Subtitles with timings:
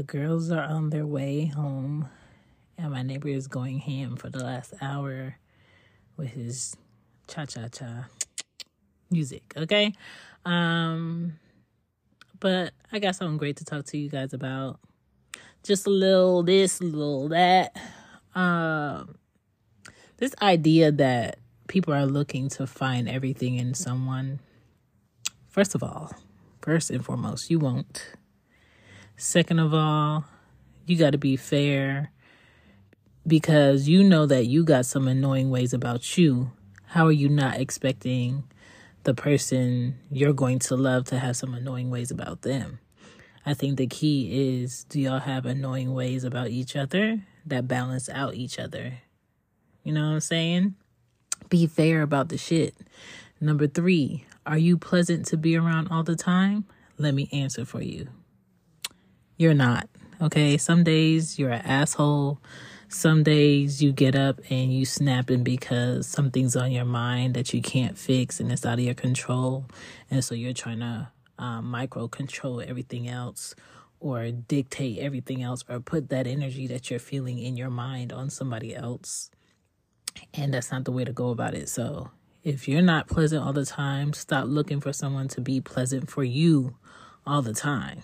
[0.00, 2.08] The girls are on their way home,
[2.78, 5.36] and my neighbor is going ham for the last hour
[6.16, 6.74] with his
[7.28, 8.06] cha cha cha
[9.10, 9.42] music.
[9.58, 9.92] Okay.
[10.46, 11.38] Um,
[12.38, 14.80] but I got something great to talk to you guys about.
[15.64, 17.76] Just a little this, a little that.
[18.34, 19.16] Um,
[20.16, 24.40] this idea that people are looking to find everything in someone.
[25.50, 26.10] First of all,
[26.62, 28.14] first and foremost, you won't.
[29.22, 30.24] Second of all,
[30.86, 32.10] you got to be fair
[33.26, 36.52] because you know that you got some annoying ways about you.
[36.86, 38.44] How are you not expecting
[39.04, 42.78] the person you're going to love to have some annoying ways about them?
[43.44, 48.08] I think the key is do y'all have annoying ways about each other that balance
[48.08, 49.00] out each other?
[49.84, 50.76] You know what I'm saying?
[51.50, 52.74] Be fair about the shit.
[53.38, 56.64] Number three, are you pleasant to be around all the time?
[56.96, 58.08] Let me answer for you
[59.40, 59.88] you're not.
[60.20, 60.58] Okay.
[60.58, 62.38] Some days you're an asshole.
[62.88, 67.54] Some days you get up and you snap snapping because something's on your mind that
[67.54, 69.64] you can't fix and it's out of your control.
[70.10, 73.54] And so you're trying to um, micro control everything else
[73.98, 78.28] or dictate everything else or put that energy that you're feeling in your mind on
[78.28, 79.30] somebody else.
[80.34, 81.70] And that's not the way to go about it.
[81.70, 82.10] So
[82.44, 86.24] if you're not pleasant all the time, stop looking for someone to be pleasant for
[86.24, 86.76] you
[87.26, 88.02] all the time.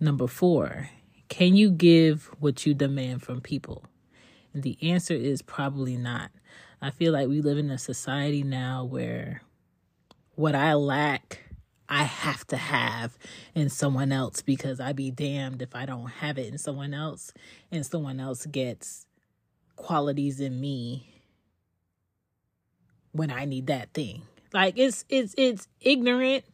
[0.00, 0.90] Number four,
[1.28, 3.84] can you give what you demand from people?
[4.52, 6.30] And the answer is probably not.
[6.80, 9.42] I feel like we live in a society now where
[10.34, 11.44] what I lack,
[11.88, 13.16] I have to have
[13.54, 17.32] in someone else because I'd be damned if I don't have it in someone else
[17.70, 19.06] and someone else gets
[19.76, 21.08] qualities in me
[23.12, 24.22] when I need that thing.
[24.52, 26.44] Like it's it's it's ignorant.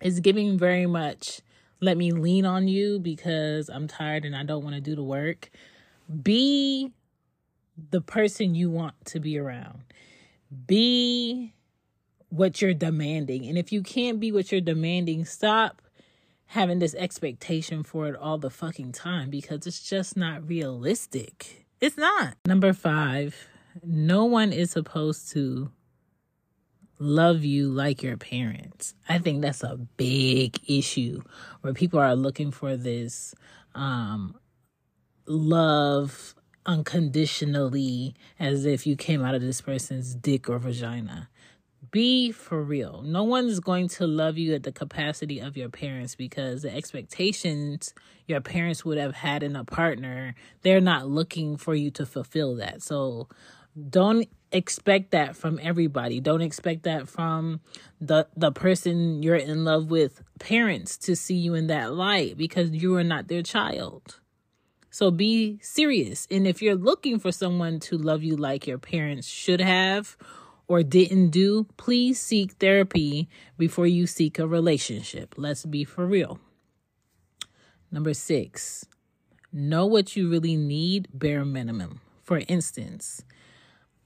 [0.00, 1.40] It's giving very much
[1.80, 5.02] let me lean on you because I'm tired and I don't want to do the
[5.02, 5.50] work.
[6.22, 6.92] Be
[7.90, 9.82] the person you want to be around.
[10.66, 11.54] Be
[12.30, 13.46] what you're demanding.
[13.46, 15.82] And if you can't be what you're demanding, stop
[16.46, 21.66] having this expectation for it all the fucking time because it's just not realistic.
[21.80, 22.36] It's not.
[22.46, 23.48] Number five,
[23.84, 25.70] no one is supposed to
[26.98, 28.94] love you like your parents.
[29.08, 31.22] I think that's a big issue
[31.60, 33.34] where people are looking for this
[33.74, 34.36] um,
[35.26, 36.34] love
[36.66, 41.28] unconditionally as if you came out of this person's dick or vagina.
[41.90, 43.00] Be for real.
[43.02, 47.94] No one's going to love you at the capacity of your parents because the expectations
[48.26, 52.56] your parents would have had in a partner, they're not looking for you to fulfill
[52.56, 52.82] that.
[52.82, 53.28] So
[53.88, 56.20] don't expect that from everybody.
[56.20, 57.60] Don't expect that from
[58.00, 62.70] the the person you're in love with parents to see you in that light because
[62.70, 64.20] you are not their child.
[64.90, 66.26] So be serious.
[66.30, 70.16] And if you're looking for someone to love you like your parents should have
[70.66, 75.34] or didn't do, please seek therapy before you seek a relationship.
[75.36, 76.40] Let's be for real.
[77.90, 78.86] Number 6.
[79.52, 82.00] Know what you really need bare minimum.
[82.22, 83.22] For instance,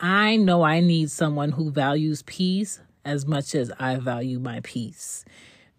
[0.04, 5.24] I know I need someone who values peace as much as I value my peace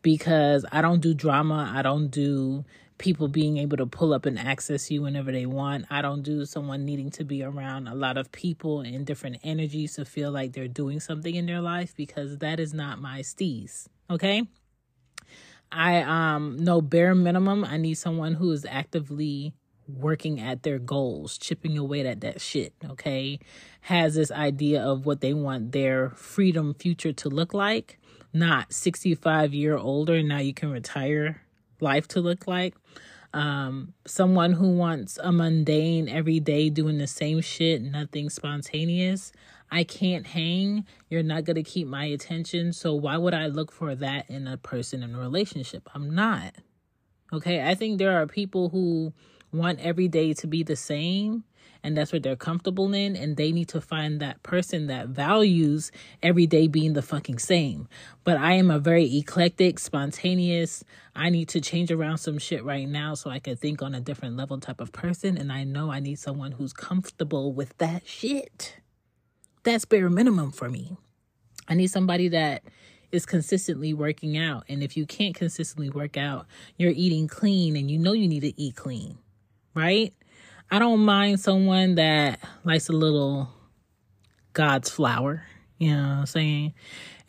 [0.01, 1.69] because I don't do drama.
[1.75, 2.63] I don't do
[2.99, 5.87] people being able to pull up and access you whenever they want.
[5.89, 9.95] I don't do someone needing to be around a lot of people and different energies
[9.95, 13.87] to feel like they're doing something in their life because that is not my steez.
[14.09, 14.43] Okay?
[15.69, 19.53] I um know bare minimum I need someone who is actively
[19.87, 23.39] working at their goals, chipping away at that shit, okay?
[23.81, 27.99] Has this idea of what they want their freedom future to look like,
[28.33, 31.41] not 65 year older, now you can retire
[31.79, 32.75] life to look like.
[33.33, 39.31] Um, someone who wants a mundane every day doing the same shit, nothing spontaneous.
[39.71, 40.85] I can't hang.
[41.09, 42.73] You're not going to keep my attention.
[42.73, 45.89] So why would I look for that in a person in a relationship?
[45.95, 46.53] I'm not.
[47.33, 47.67] Okay.
[47.67, 49.13] I think there are people who
[49.53, 51.43] want every day to be the same
[51.83, 55.91] and that's what they're comfortable in and they need to find that person that values
[56.21, 57.87] every day being the fucking same.
[58.23, 60.83] But i am a very eclectic spontaneous
[61.15, 63.99] i need to change around some shit right now so i can think on a
[63.99, 68.07] different level type of person and i know i need someone who's comfortable with that
[68.07, 68.77] shit.
[69.63, 70.97] That's bare minimum for me.
[71.69, 72.63] I need somebody that
[73.13, 76.47] is consistently working out and if you can't consistently work out
[76.77, 79.19] you're eating clean and you know you need to eat clean
[79.73, 80.13] right
[80.73, 83.47] I don't mind someone that likes a little
[84.53, 85.43] God's flower,
[85.77, 86.73] you know what I'm saying?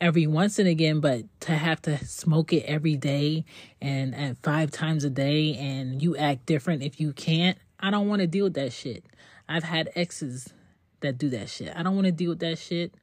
[0.01, 3.45] Every once and again, but to have to smoke it every day
[3.79, 8.07] and at five times a day and you act different if you can't, I don't
[8.07, 9.05] want to deal with that shit.
[9.47, 10.51] I've had exes
[11.01, 11.71] that do that shit.
[11.75, 12.95] I don't want to deal with that shit.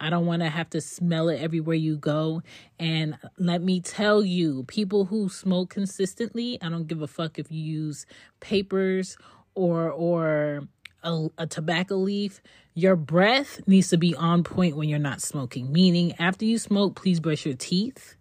[0.00, 2.42] I don't want to have to smell it everywhere you go.
[2.78, 7.50] And let me tell you, people who smoke consistently, I don't give a fuck if
[7.50, 8.06] you use
[8.40, 9.16] papers
[9.54, 10.68] or or
[11.02, 12.40] a, a, tobacco leaf,
[12.74, 15.72] your breath needs to be on point when you're not smoking.
[15.72, 18.16] Meaning, after you smoke, please brush your teeth,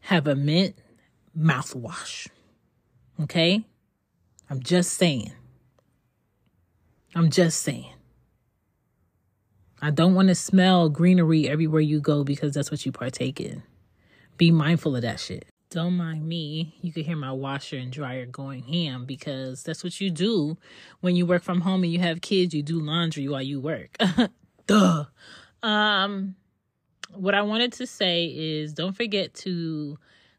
[0.00, 0.76] have a mint
[1.38, 2.28] mouthwash.
[3.22, 3.64] Okay?
[4.48, 5.32] I'm just saying.
[7.14, 7.92] I'm just saying.
[9.82, 13.62] I don't want to smell greenery everywhere you go because that's what you partake in.
[14.36, 16.74] Be mindful of that shit don't mind me.
[16.82, 20.58] You can hear my washer and dryer going ham because that's what you do
[21.00, 22.52] when you work from home and you have kids.
[22.52, 23.96] You do laundry while you work.
[24.66, 25.04] Duh.
[25.62, 26.34] Um,
[27.14, 29.96] what I wanted to say is don't forget to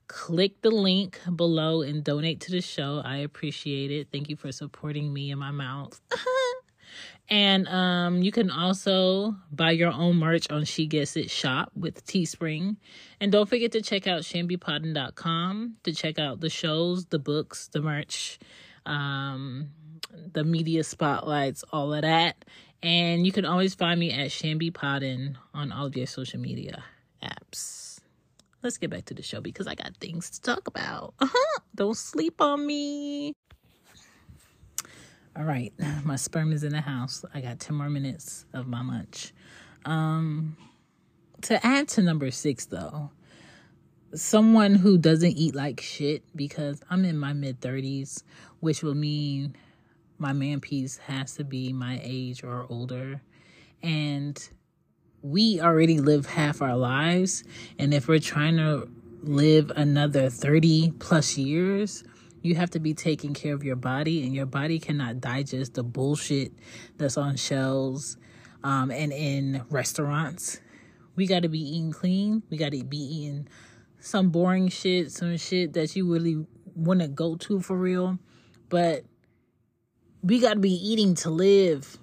[0.08, 3.02] click the link below and donate to the show.
[3.04, 4.10] I appreciate it.
[4.12, 6.00] Thank you for supporting me and my mouth.
[7.31, 12.06] And um, you can also buy your own merch on She Gets It Shop with
[12.06, 12.75] Teespring.
[13.22, 17.81] And don't forget to check out shambypodden.com to check out the shows, the books, the
[17.81, 18.38] merch,
[18.86, 19.69] um,
[20.33, 22.44] the media spotlights, all of that.
[22.83, 26.83] And you can always find me at Shamby Podden on all of your social media
[27.24, 28.00] apps.
[28.62, 31.13] Let's get back to the show because I got things to talk about.
[31.75, 33.33] Don't sleep on me.
[35.36, 35.74] All right,
[36.04, 37.24] my sperm is in the house.
[37.33, 39.33] I got 10 more minutes of my lunch.
[39.86, 40.57] Um,
[41.44, 43.12] to add to number six, though,
[44.13, 48.24] someone who doesn't eat like shit because I'm in my mid 30s,
[48.60, 49.56] which will mean
[50.18, 53.22] my man piece has to be my age or older.
[53.81, 54.50] And
[55.24, 57.44] we already live half our lives.
[57.80, 58.88] And if we're trying to
[59.24, 62.04] live another 30 plus years,
[62.42, 65.84] you have to be taking care of your body, and your body cannot digest the
[65.84, 66.52] bullshit
[66.98, 68.18] that's on shelves
[68.64, 70.60] um, and in restaurants.
[71.16, 72.44] We got to be eating clean.
[72.50, 73.48] We got to be eating
[74.00, 76.46] some boring shit, some shit that you really
[76.76, 78.18] want to go to for real.
[78.70, 79.04] But
[80.24, 81.98] we got to be eating to live.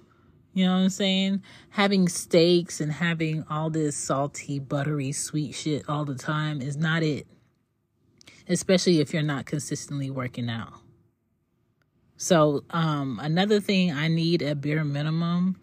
[0.53, 1.43] You know what I'm saying?
[1.71, 7.03] Having steaks and having all this salty, buttery, sweet shit all the time is not
[7.03, 7.27] it
[8.49, 10.73] especially if you're not consistently working out.
[12.17, 15.61] So, um, another thing I need at bare minimum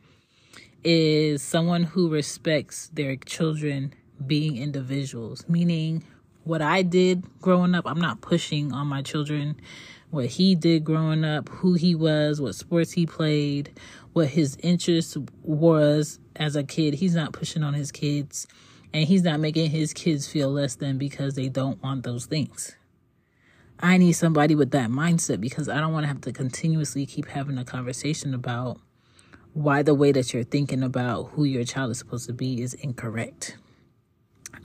[0.84, 3.94] is someone who respects their children
[4.26, 6.04] being individuals, meaning
[6.44, 9.60] what I did growing up, I'm not pushing on my children.
[10.12, 13.78] What he did growing up, who he was, what sports he played,
[14.14, 18.48] what his interest was as a kid, he's not pushing on his kids
[18.96, 22.78] and he's not making his kids feel less than because they don't want those things.
[23.78, 27.28] I need somebody with that mindset because I don't want to have to continuously keep
[27.28, 28.80] having a conversation about
[29.52, 32.74] why the way that you're thinking about who your child is supposed to be is
[32.74, 33.58] incorrect.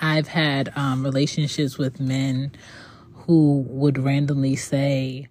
[0.00, 2.52] I've had um, relationships with men
[3.12, 5.26] who would randomly say,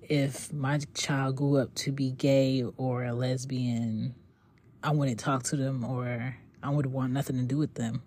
[0.00, 4.14] if my child grew up to be gay or a lesbian,
[4.80, 8.04] I wouldn't talk to them or I would want nothing to do with them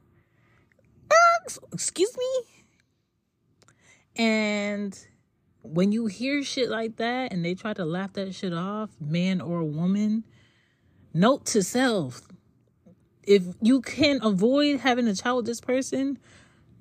[1.72, 2.44] excuse me?
[4.18, 4.98] And
[5.62, 9.42] when you hear shit like that and they try to laugh that shit off, man
[9.42, 10.24] or woman,
[11.14, 12.22] note to self
[13.28, 16.18] if you can avoid having a child with this person,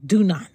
[0.04, 0.46] do not.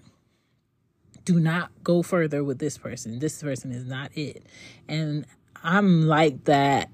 [1.26, 3.20] Do not go further with this person.
[3.20, 4.44] This person is not it.
[4.88, 5.26] And
[5.64, 6.90] I'm like that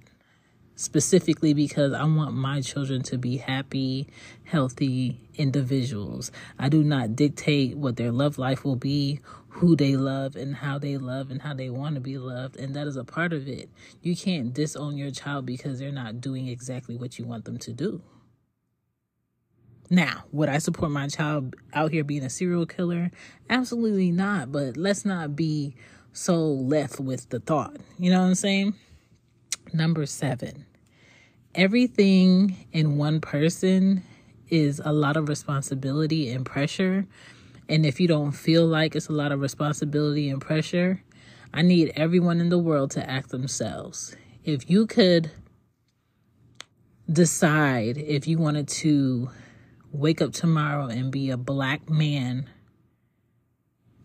[0.77, 4.07] specifically because I want my children to be happy,
[4.43, 6.31] healthy individuals.
[6.57, 9.19] I do not dictate what their love life will be,
[9.49, 12.57] who they love, and how they love, and how they want to be loved.
[12.57, 13.69] And that is a part of it.
[14.03, 17.73] You can't disown your child because they're not doing exactly what you want them to
[17.73, 18.03] do.
[19.89, 23.09] Now, would I support my child out here being a serial killer?
[23.49, 24.51] Absolutely not.
[24.51, 25.75] But let's not be
[26.13, 27.77] so left with the thought.
[27.97, 28.75] You know what I'm saying?
[29.73, 30.65] Number seven,
[31.53, 34.03] everything in one person
[34.49, 37.05] is a lot of responsibility and pressure.
[37.67, 41.03] And if you don't feel like it's a lot of responsibility and pressure,
[41.53, 44.15] I need everyone in the world to act themselves.
[44.43, 45.31] If you could
[47.11, 49.29] decide if you wanted to
[49.91, 52.49] wake up tomorrow and be a black man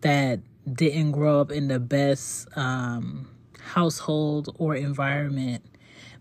[0.01, 0.39] that
[0.71, 3.27] didn't grow up in the best um,
[3.63, 5.63] household or environment,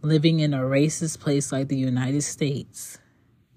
[0.02, 2.99] living in a racist place like the United States,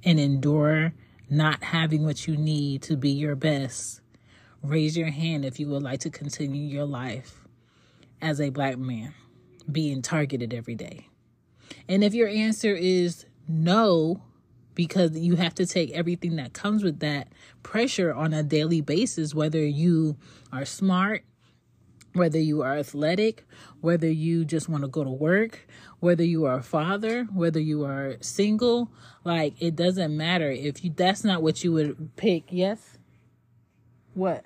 [0.04, 0.94] and endure
[1.30, 4.02] not having what you need to be your best,
[4.62, 7.46] raise your hand if you would like to continue your life
[8.22, 9.14] as a black man
[9.72, 11.08] being targeted every day.
[11.88, 14.22] And if your answer is no,
[14.74, 17.30] because you have to take everything that comes with that
[17.64, 20.18] pressure on a daily basis, whether you
[20.52, 21.24] are smart,
[22.16, 23.46] whether you are athletic,
[23.82, 25.68] whether you just want to go to work,
[26.00, 28.90] whether you are a father, whether you are single,
[29.24, 32.46] like it doesn't matter if you that's not what you would pick.
[32.50, 32.98] Yes?
[34.14, 34.46] What?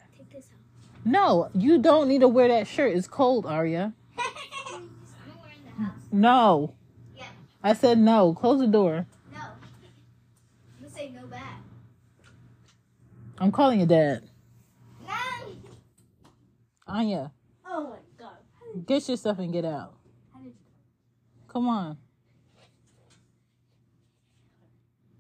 [1.06, 2.96] No, you don't need to wear that shirt.
[2.96, 3.94] It's cold, Arya.
[6.12, 6.76] no.
[7.16, 7.26] Yeah.
[7.64, 8.34] I said no.
[8.34, 9.08] Close the door.
[9.32, 9.40] No.
[10.82, 11.62] I'm say no back.
[13.38, 14.24] I'm calling your dad.
[15.08, 15.14] No.
[16.88, 17.32] Anya.
[18.86, 19.94] Get your stuff and get out.
[20.34, 20.54] How did you?
[21.48, 21.98] Come on.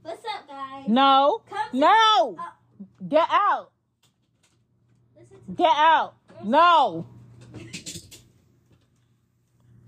[0.01, 0.87] What's up, guys?
[0.87, 1.41] No.
[1.49, 2.35] Come to- No.
[2.39, 2.43] Uh,
[3.07, 3.71] Get out.
[5.19, 6.15] listen to Get out.
[6.43, 7.05] No.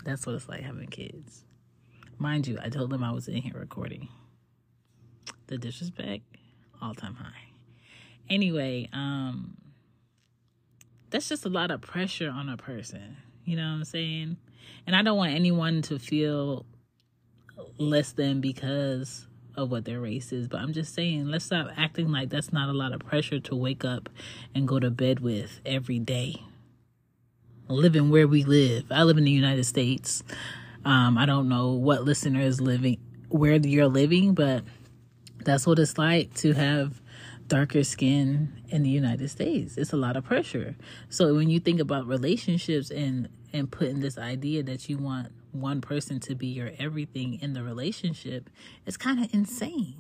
[0.04, 1.44] That's what it's like having kids.
[2.18, 4.10] Mind you, I told them I was in here recording.
[5.48, 6.24] The disrespect,
[6.82, 7.50] all time high.
[8.30, 9.58] Anyway, um,
[11.10, 13.18] that's just a lot of pressure on a person.
[13.46, 14.38] You know what I'm saying?
[14.88, 16.66] And I don't want anyone to feel
[17.78, 20.48] less than because of what their race is.
[20.48, 23.56] But I'm just saying, let's stop acting like that's not a lot of pressure to
[23.56, 24.10] wake up
[24.56, 26.36] and go to bed with every day.
[27.68, 28.92] Living where we live.
[28.92, 30.24] I live in the United States.
[30.84, 32.98] Um, I don't know what listener is living
[33.30, 34.64] where you're living, but
[35.44, 37.01] that's what it's like to have
[37.52, 39.76] darker skin in the United States.
[39.76, 40.78] It's a lot of pressure.
[41.10, 45.82] So when you think about relationships and and putting this idea that you want one
[45.82, 48.50] person to be your everything in the relationship,
[48.86, 50.00] it's kind of insane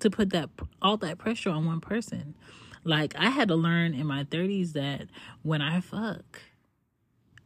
[0.00, 0.50] to put that
[0.82, 2.34] all that pressure on one person.
[2.84, 5.06] Like I had to learn in my 30s that
[5.42, 6.42] when I fuck,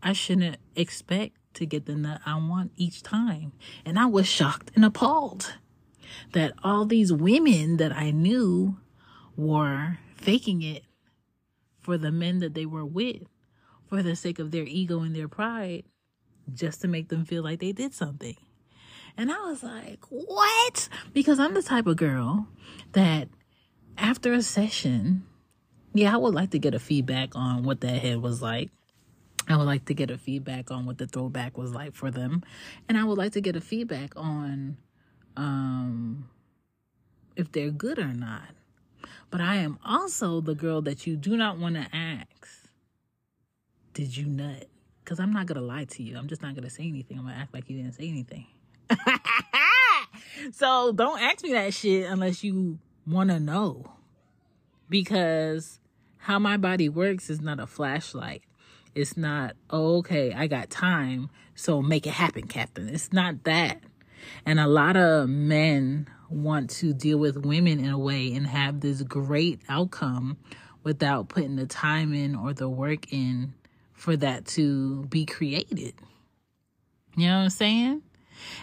[0.02, 3.52] I shouldn't expect to get the nut I want each time.
[3.84, 5.54] And I was shocked and appalled
[6.32, 8.76] that all these women that I knew
[9.40, 10.84] were faking it
[11.80, 13.22] for the men that they were with
[13.88, 15.84] for the sake of their ego and their pride
[16.52, 18.36] just to make them feel like they did something.
[19.16, 20.88] And I was like, what?
[21.12, 22.48] Because I'm the type of girl
[22.92, 23.28] that
[23.98, 25.26] after a session,
[25.92, 28.70] yeah, I would like to get a feedback on what that head was like.
[29.48, 32.42] I would like to get a feedback on what the throwback was like for them.
[32.88, 34.76] And I would like to get a feedback on
[35.36, 36.28] um
[37.36, 38.59] if they're good or not.
[39.30, 42.48] But I am also the girl that you do not want to ask,
[43.94, 44.66] did you nut?
[45.04, 46.16] Because I'm not going to lie to you.
[46.16, 47.18] I'm just not going to say anything.
[47.18, 48.46] I'm going to act like you didn't say anything.
[50.52, 53.92] so don't ask me that shit unless you want to know.
[54.88, 55.80] Because
[56.18, 58.42] how my body works is not a flashlight.
[58.94, 62.88] It's not, oh, okay, I got time, so make it happen, Captain.
[62.88, 63.80] It's not that.
[64.44, 68.80] And a lot of men want to deal with women in a way and have
[68.80, 70.38] this great outcome
[70.82, 73.52] without putting the time in or the work in
[73.92, 75.94] for that to be created.
[77.16, 78.02] You know what I'm saying?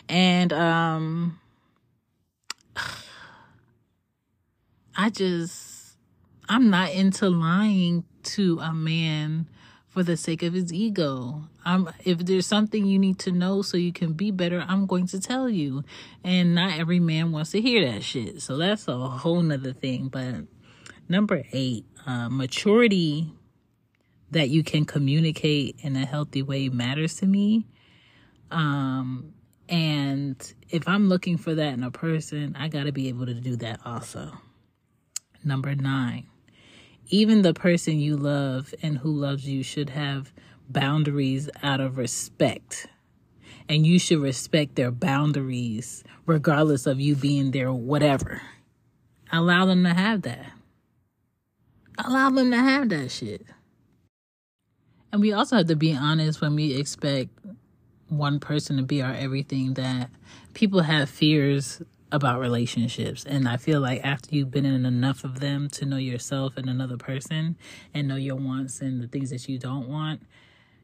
[0.10, 1.40] And um
[4.96, 5.98] I just
[6.50, 9.48] I'm not into lying to a man
[9.98, 11.50] for the sake of his ego.
[11.66, 15.08] I'm if there's something you need to know so you can be better, I'm going
[15.08, 15.84] to tell you.
[16.24, 18.44] And not every man wants to hear that shit.
[18.44, 20.10] So that's a whole nother thing.
[20.10, 20.44] But
[21.10, 23.34] number eight, uh, maturity
[24.30, 27.66] that you can communicate in a healthy way matters to me.
[28.52, 29.34] Um
[29.68, 33.34] and if I'm looking for that in a person, I got to be able to
[33.34, 34.32] do that also.
[35.44, 36.28] Number nine,
[37.10, 40.32] even the person you love and who loves you should have
[40.70, 42.88] boundaries out of respect.
[43.70, 48.42] And you should respect their boundaries regardless of you being there, whatever.
[49.32, 50.52] Allow them to have that.
[51.98, 53.46] Allow them to have that shit.
[55.12, 57.30] And we also have to be honest when we expect
[58.10, 60.10] one person to be our everything that
[60.54, 63.26] people have fears about relationships.
[63.26, 66.70] And I feel like after you've been in enough of them to know yourself and
[66.70, 67.58] another person
[67.94, 70.22] and know your wants and the things that you don't want,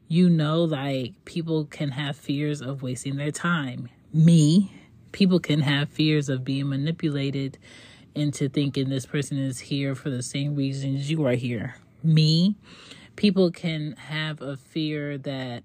[0.08, 3.88] you know, like people can have fears of wasting their time.
[4.12, 4.72] Me,
[5.12, 7.58] people can have fears of being manipulated
[8.14, 11.76] into thinking this person is here for the same reasons you are here.
[12.02, 12.54] Me,
[13.16, 15.64] people can have a fear that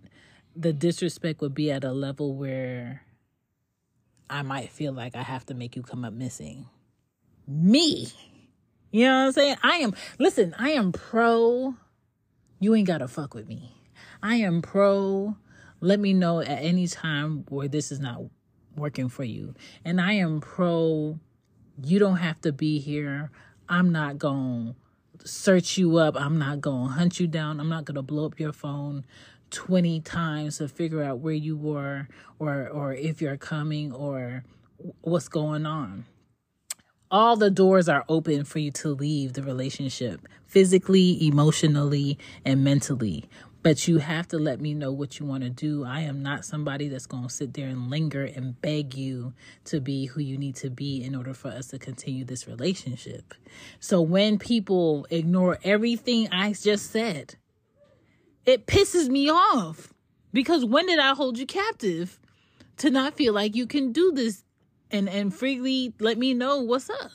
[0.55, 3.03] the disrespect would be at a level where
[4.29, 6.67] I might feel like I have to make you come up missing.
[7.48, 8.07] Me.
[8.91, 9.57] You know what I'm saying?
[9.63, 11.75] I am, listen, I am pro,
[12.59, 13.71] you ain't gotta fuck with me.
[14.21, 15.36] I am pro,
[15.81, 18.21] let me know at any time where this is not
[18.75, 19.55] working for you.
[19.86, 21.19] And I am pro,
[21.83, 23.31] you don't have to be here.
[23.67, 24.75] I'm not to
[25.24, 26.19] search you up.
[26.19, 27.59] I'm not to hunt you down.
[27.59, 29.05] I'm not to blow up your phone
[29.51, 34.43] 20 times to figure out where you were or or if you're coming or
[35.01, 36.05] what's going on.
[37.11, 43.27] All the doors are open for you to leave the relationship physically, emotionally, and mentally.
[43.61, 45.83] But you have to let me know what you want to do.
[45.83, 49.33] I am not somebody that's going to sit there and linger and beg you
[49.65, 53.33] to be who you need to be in order for us to continue this relationship.
[53.79, 57.35] So when people ignore everything I just said,
[58.46, 59.93] it pisses me off
[60.34, 62.19] because when did I hold you captive
[62.77, 64.43] to not feel like you can do this
[64.91, 67.12] and and freely let me know what's up?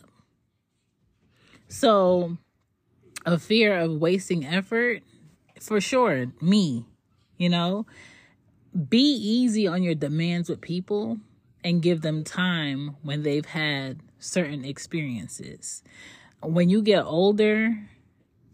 [1.68, 2.36] So,
[3.26, 5.02] a fear of wasting effort
[5.60, 6.86] for sure, me,
[7.36, 7.86] you know,
[8.88, 11.18] be easy on your demands with people
[11.62, 15.82] and give them time when they've had certain experiences.
[16.42, 17.88] When you get older,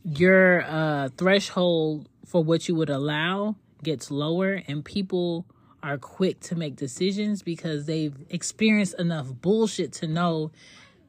[0.05, 5.47] your uh, threshold for what you would allow gets lower, and people
[5.83, 10.53] are quick to make decisions because they've experienced enough bullshit to know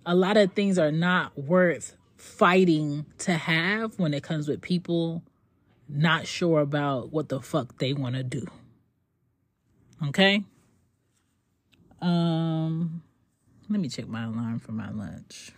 [0.04, 5.22] a lot of things are not worth fighting to have when it comes with people
[5.88, 8.48] not sure about what the fuck they want to do.
[10.08, 10.44] Okay?
[12.02, 13.04] Um
[13.70, 15.52] let me check my alarm for my lunch.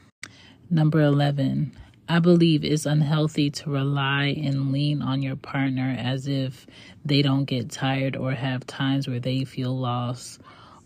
[0.70, 1.74] Number 11.
[2.08, 6.68] I believe it's unhealthy to rely and lean on your partner as if
[7.06, 10.42] they don't get tired or have times where they feel lost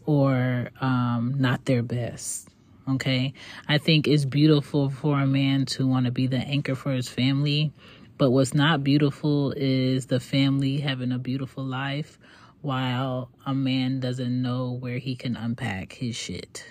[0.05, 2.49] or um, not their best.
[2.87, 3.33] Okay.
[3.67, 7.09] I think it's beautiful for a man to want to be the anchor for his
[7.09, 7.73] family.
[8.17, 12.17] But what's not beautiful is the family having a beautiful life
[12.61, 16.63] while a man doesn't know where he can unpack his shit.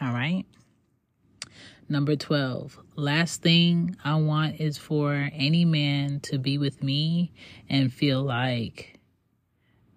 [0.00, 0.44] All right.
[1.90, 2.78] Number 12.
[2.96, 7.32] Last thing I want is for any man to be with me
[7.70, 9.00] and feel like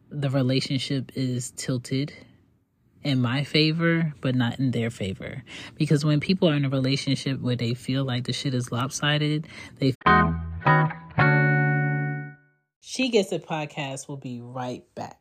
[0.10, 2.13] the relationship is tilted
[3.04, 5.43] in my favor, but not in their favor.
[5.75, 9.49] Because when people are in a relationship where they feel like the shit is lopsided,
[9.80, 9.93] they.
[12.80, 15.19] She Gets It podcast will be right back.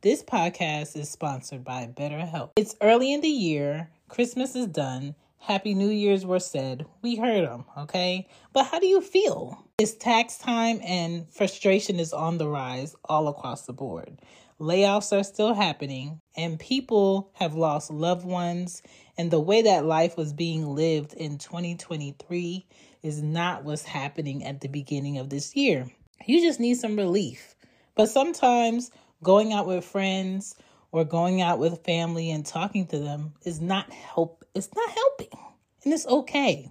[0.00, 2.50] This podcast is sponsored by BetterHelp.
[2.56, 5.14] It's early in the year Christmas is done.
[5.38, 6.86] Happy New Year's were said.
[7.02, 8.26] We heard them, okay?
[8.52, 9.64] But how do you feel?
[9.78, 14.18] It's tax time and frustration is on the rise all across the board.
[14.58, 18.82] Layoffs are still happening, and people have lost loved ones,
[19.16, 22.66] and the way that life was being lived in 2023
[23.02, 25.88] is not what's happening at the beginning of this year.
[26.26, 27.54] You just need some relief.
[27.94, 28.90] But sometimes
[29.22, 30.56] going out with friends,
[30.92, 35.38] or going out with family and talking to them is not help it's not helping
[35.84, 36.70] and it's okay.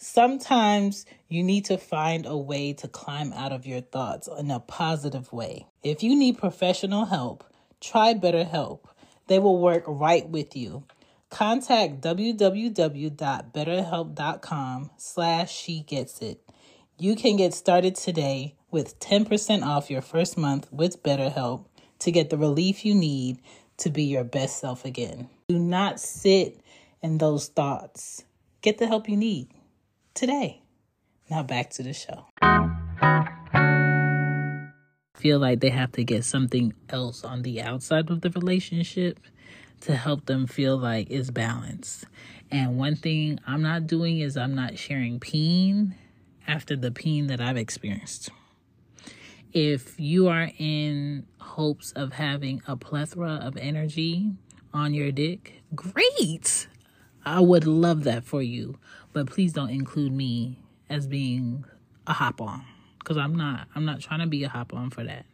[0.00, 4.60] Sometimes you need to find a way to climb out of your thoughts in a
[4.60, 5.66] positive way.
[5.82, 7.42] If you need professional help
[7.80, 8.80] try betterhelp.
[9.26, 10.84] They will work right with you.
[11.30, 16.40] Contact www.betterhelp.com slash she gets it.
[16.98, 21.66] You can get started today with 10% off your first month with betterhelp
[22.00, 23.40] to get the relief you need
[23.78, 25.28] to be your best self again.
[25.48, 26.60] Do not sit
[27.02, 28.24] in those thoughts.
[28.60, 29.48] Get the help you need
[30.14, 30.62] today.
[31.30, 32.26] Now back to the show.
[35.16, 39.18] Feel like they have to get something else on the outside of the relationship
[39.80, 42.04] to help them feel like it's balanced.
[42.50, 45.94] And one thing I'm not doing is I'm not sharing pain
[46.46, 48.30] after the pain that I've experienced.
[49.52, 54.32] If you are in hopes of having a plethora of energy
[54.74, 56.68] on your dick, great.
[57.24, 58.78] I would love that for you.
[59.12, 60.58] But please don't include me
[60.90, 61.64] as being
[62.06, 62.64] a hop on
[62.98, 65.24] because I'm not I'm not trying to be a hop on for that.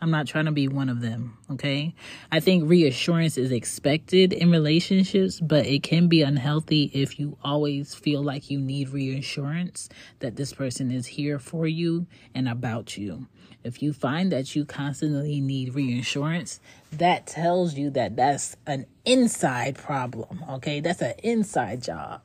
[0.00, 1.94] I'm not trying to be one of them, okay?
[2.30, 7.94] I think reassurance is expected in relationships, but it can be unhealthy if you always
[7.94, 13.26] feel like you need reassurance that this person is here for you and about you.
[13.64, 16.60] If you find that you constantly need reassurance,
[16.92, 20.80] that tells you that that's an inside problem, okay?
[20.80, 22.20] That's an inside job,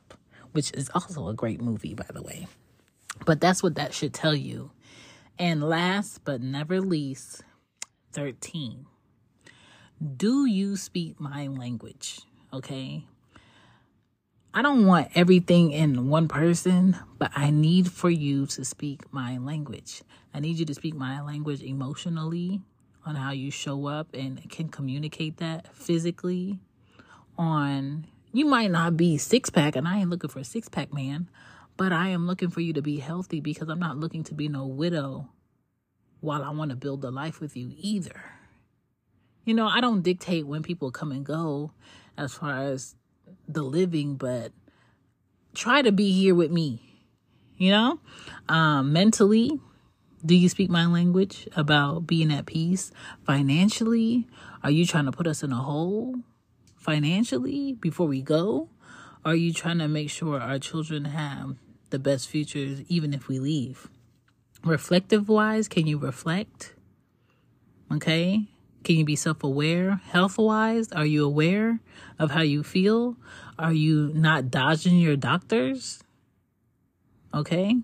[0.52, 2.46] which is also a great movie, by the way.
[3.24, 4.70] But that's what that should tell you.
[5.38, 7.42] And last but never least,
[8.12, 8.86] 13.
[10.16, 12.20] Do you speak my language?
[12.52, 13.04] Okay.
[14.54, 19.38] I don't want everything in one person, but I need for you to speak my
[19.38, 20.02] language.
[20.34, 22.60] I need you to speak my language emotionally
[23.06, 26.58] on how you show up and can communicate that physically
[27.38, 30.92] on you might not be six pack and I ain't looking for a six pack
[30.92, 31.28] man,
[31.76, 34.48] but I am looking for you to be healthy because I'm not looking to be
[34.48, 35.28] no widow
[36.22, 38.22] while I want to build a life with you either.
[39.44, 41.72] You know, I don't dictate when people come and go
[42.16, 42.94] as far as
[43.48, 44.52] the living, but
[45.52, 46.80] try to be here with me.
[47.56, 48.00] You know,
[48.48, 49.60] um, mentally,
[50.24, 52.92] do you speak my language about being at peace?
[53.26, 54.28] Financially,
[54.62, 56.14] are you trying to put us in a hole
[56.76, 58.68] financially before we go?
[59.24, 61.56] Are you trying to make sure our children have
[61.90, 63.88] the best futures even if we leave?
[64.64, 66.74] Reflective wise, can you reflect?
[67.90, 68.46] Okay.
[68.84, 70.00] Can you be self aware?
[70.10, 71.80] Health wise, are you aware
[72.18, 73.16] of how you feel?
[73.58, 76.02] Are you not dodging your doctors?
[77.34, 77.76] Okay.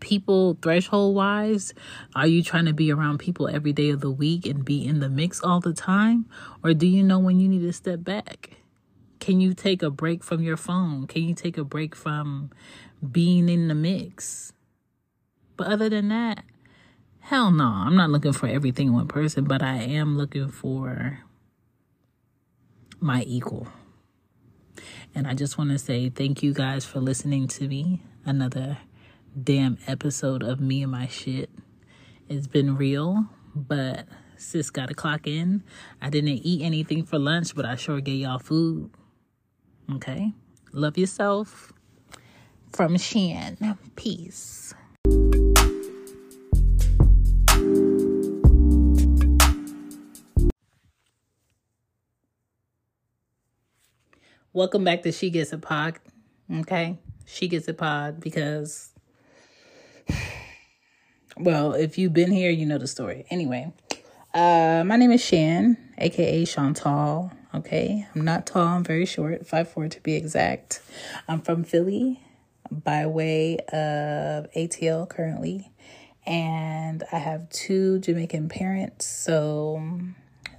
[0.00, 1.72] People threshold wise,
[2.14, 5.00] are you trying to be around people every day of the week and be in
[5.00, 6.26] the mix all the time?
[6.62, 8.50] Or do you know when you need to step back?
[9.18, 11.06] Can you take a break from your phone?
[11.06, 12.50] Can you take a break from
[13.10, 14.52] being in the mix?
[15.56, 16.44] But other than that,
[17.20, 17.64] hell no.
[17.64, 21.20] I'm not looking for everything in one person, but I am looking for
[23.00, 23.68] my equal.
[25.14, 28.02] And I just want to say thank you guys for listening to me.
[28.24, 28.78] Another
[29.40, 31.50] damn episode of me and my shit.
[32.28, 35.62] It's been real, but sis got to clock in.
[36.02, 38.90] I didn't eat anything for lunch, but I sure gave y'all food.
[39.94, 40.32] Okay?
[40.72, 41.72] Love yourself.
[42.72, 43.78] From Shan.
[43.94, 44.74] Peace.
[54.56, 55.98] Welcome back to She Gets a Pod.
[56.50, 56.96] Okay?
[57.26, 58.88] She Gets a Pod because,
[61.36, 63.26] well, if you've been here, you know the story.
[63.28, 63.70] Anyway,
[64.32, 67.32] uh, my name is Shan, aka Chantal.
[67.54, 70.80] Okay, I'm not tall, I'm very short, five four to be exact.
[71.28, 72.22] I'm from Philly
[72.70, 75.70] by way of ATL currently,
[76.24, 79.82] and I have two Jamaican parents, so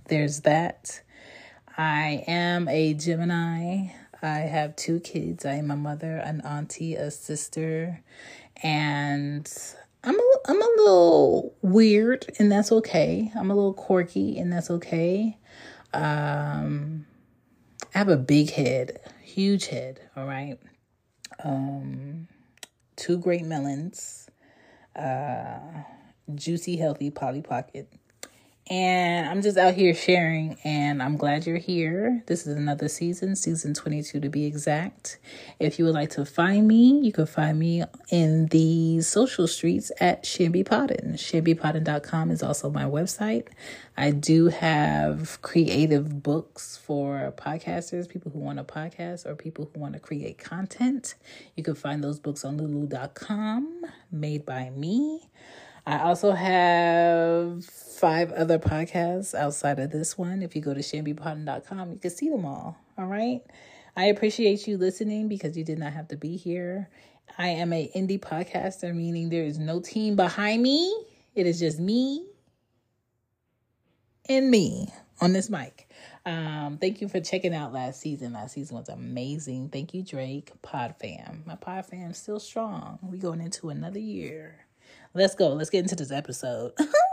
[0.06, 1.02] there's that.
[1.78, 3.90] I am a Gemini.
[4.24, 5.46] I have two kids.
[5.46, 8.02] I am a mother, an auntie, a sister,
[8.64, 9.48] and
[10.04, 13.32] I'm a, I'm a little weird, and that's okay.
[13.36, 15.38] I'm a little quirky, and that's okay.
[15.94, 17.06] Um,
[17.94, 20.02] I have a big head, huge head.
[20.16, 20.58] All right.
[21.44, 22.28] Um,
[22.96, 24.32] two great melons,
[24.96, 25.60] uh,
[26.34, 27.88] juicy, healthy Polly Pocket.
[28.70, 32.22] And I'm just out here sharing, and I'm glad you're here.
[32.28, 35.20] This is another season, season 22 to be exact.
[35.58, 39.90] If you would like to find me, you can find me in the social streets
[40.02, 41.14] at Shambi Podden.
[41.14, 43.48] ShambiPodden.com is also my website.
[43.96, 49.80] I do have creative books for podcasters, people who want to podcast, or people who
[49.80, 51.16] want to create content.
[51.56, 55.30] You can find those books on lulu.com, made by me.
[55.88, 60.44] I also have five other podcasts outside of this one.
[60.44, 62.78] If you go to shambipodden.com, you can see them all.
[62.98, 63.42] All right.
[63.96, 66.90] I appreciate you listening because you did not have to be here.
[67.38, 70.94] I am a indie podcaster, meaning there is no team behind me.
[71.36, 72.26] It is just me
[74.28, 74.90] and me
[75.22, 75.90] on this mic.
[76.26, 78.34] Um, thank you for checking out last season.
[78.34, 79.70] Last season was amazing.
[79.70, 81.44] Thank you, Drake, Pod Fam.
[81.46, 83.00] My Pod Fam still strong.
[83.02, 84.67] We going into another year.
[85.18, 85.50] Let's go.
[85.54, 86.74] Let's get into this episode.